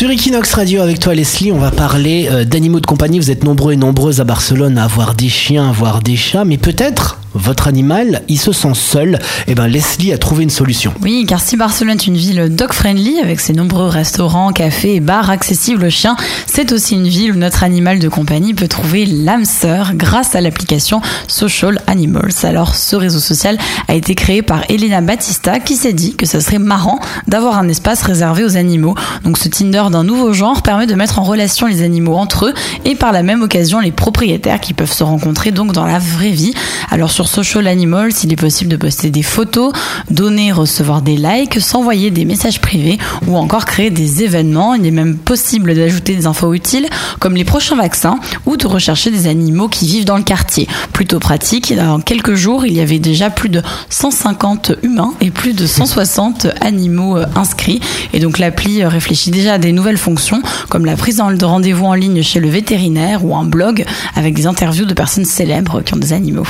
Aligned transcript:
Sur 0.00 0.08
Equinox 0.08 0.54
Radio 0.54 0.80
avec 0.80 0.98
toi 0.98 1.14
Leslie, 1.14 1.52
on 1.52 1.58
va 1.58 1.70
parler 1.70 2.26
euh, 2.30 2.46
d'animaux 2.46 2.80
de 2.80 2.86
compagnie. 2.86 3.18
Vous 3.18 3.30
êtes 3.30 3.44
nombreux 3.44 3.74
et 3.74 3.76
nombreuses 3.76 4.18
à 4.18 4.24
Barcelone 4.24 4.78
à 4.78 4.84
avoir 4.84 5.12
des 5.12 5.28
chiens, 5.28 5.66
à 5.66 5.68
avoir 5.68 6.00
des 6.00 6.16
chats, 6.16 6.46
mais 6.46 6.56
peut-être 6.56 7.18
votre 7.34 7.68
animal, 7.68 8.22
il 8.28 8.38
se 8.38 8.52
sent 8.52 8.74
seul. 8.74 9.18
Et 9.46 9.54
ben 9.54 9.68
Leslie 9.68 10.12
a 10.12 10.18
trouvé 10.18 10.42
une 10.42 10.50
solution. 10.50 10.92
Oui, 11.02 11.24
car 11.28 11.40
si 11.40 11.56
Barcelone 11.56 11.96
est 11.96 12.06
une 12.06 12.16
ville 12.16 12.54
dog-friendly 12.54 13.20
avec 13.20 13.40
ses 13.40 13.52
nombreux 13.52 13.86
restaurants, 13.86 14.52
cafés 14.52 14.96
et 14.96 15.00
bars 15.00 15.30
accessibles 15.30 15.84
aux 15.84 15.90
chiens, 15.90 16.16
c'est 16.46 16.72
aussi 16.72 16.94
une 16.94 17.06
ville 17.08 17.32
où 17.32 17.36
notre 17.36 17.62
animal 17.62 17.98
de 17.98 18.08
compagnie 18.08 18.54
peut 18.54 18.68
trouver 18.68 19.06
l'âme 19.06 19.44
sœur 19.44 19.92
grâce 19.94 20.34
à 20.34 20.40
l'application 20.40 21.00
Social 21.28 21.80
Animals. 21.86 22.32
Alors, 22.42 22.74
ce 22.74 22.96
réseau 22.96 23.20
social 23.20 23.58
a 23.86 23.94
été 23.94 24.14
créé 24.14 24.42
par 24.42 24.64
Elena 24.68 25.00
Battista 25.00 25.60
qui 25.60 25.76
s'est 25.76 25.92
dit 25.92 26.16
que 26.16 26.26
ce 26.26 26.40
serait 26.40 26.58
marrant 26.58 26.98
d'avoir 27.28 27.58
un 27.58 27.68
espace 27.68 28.02
réservé 28.02 28.44
aux 28.44 28.56
animaux. 28.56 28.94
Donc, 29.24 29.38
ce 29.38 29.48
Tinder 29.48 29.84
d'un 29.90 30.04
nouveau 30.04 30.32
genre 30.32 30.62
permet 30.62 30.86
de 30.86 30.94
mettre 30.94 31.18
en 31.18 31.22
relation 31.22 31.66
les 31.66 31.82
animaux 31.82 32.16
entre 32.16 32.46
eux 32.46 32.54
et 32.84 32.94
par 32.94 33.12
la 33.12 33.22
même 33.22 33.42
occasion 33.42 33.80
les 33.80 33.92
propriétaires 33.92 34.60
qui 34.60 34.74
peuvent 34.74 34.92
se 34.92 35.02
rencontrer 35.02 35.50
donc 35.50 35.72
dans 35.72 35.86
la 35.86 35.98
vraie 35.98 36.30
vie. 36.30 36.54
Alors, 36.90 37.10
sur 37.10 37.28
Social 37.28 37.66
Animals, 37.66 38.12
il 38.24 38.32
est 38.32 38.36
possible 38.36 38.70
de 38.70 38.76
poster 38.76 39.10
des 39.10 39.22
photos, 39.22 39.72
donner, 40.10 40.52
recevoir 40.52 41.02
des 41.02 41.16
likes, 41.16 41.60
s'envoyer 41.60 42.10
des 42.10 42.24
messages 42.24 42.60
privés 42.60 42.98
ou 43.26 43.36
encore 43.36 43.64
créer 43.64 43.90
des 43.90 44.22
événements. 44.22 44.74
Il 44.74 44.86
est 44.86 44.90
même 44.90 45.16
possible 45.16 45.74
d'ajouter 45.74 46.16
des 46.16 46.26
infos 46.26 46.54
utiles 46.54 46.88
comme 47.18 47.34
les 47.34 47.44
prochains 47.44 47.76
vaccins 47.76 48.18
ou 48.46 48.56
de 48.56 48.66
rechercher 48.66 49.10
des 49.10 49.26
animaux 49.26 49.68
qui 49.68 49.86
vivent 49.86 50.04
dans 50.04 50.16
le 50.16 50.22
quartier. 50.22 50.68
Plutôt 50.92 51.18
pratique, 51.18 51.72
en 51.78 52.00
quelques 52.00 52.34
jours, 52.34 52.66
il 52.66 52.72
y 52.72 52.80
avait 52.80 52.98
déjà 52.98 53.30
plus 53.30 53.48
de 53.48 53.62
150 53.88 54.72
humains 54.82 55.12
et 55.20 55.30
plus 55.30 55.52
de 55.52 55.66
160 55.66 56.46
animaux 56.60 57.16
euh, 57.16 57.26
inscrits. 57.36 57.80
Et 58.12 58.20
donc 58.20 58.38
l'appli 58.38 58.82
euh, 58.82 58.88
réfléchit 59.10 59.32
déjà 59.32 59.54
à 59.54 59.58
des 59.58 59.72
nouvelles 59.72 59.98
fonctions, 59.98 60.40
comme 60.68 60.84
la 60.84 60.94
prise 60.94 61.16
de 61.16 61.44
rendez-vous 61.44 61.84
en 61.84 61.94
ligne 61.94 62.22
chez 62.22 62.38
le 62.38 62.48
vétérinaire 62.48 63.24
ou 63.24 63.34
un 63.34 63.42
blog 63.42 63.84
avec 64.14 64.34
des 64.34 64.46
interviews 64.46 64.84
de 64.84 64.94
personnes 64.94 65.24
célèbres 65.24 65.82
qui 65.82 65.94
ont 65.94 65.96
des 65.96 66.12
animaux. 66.12 66.46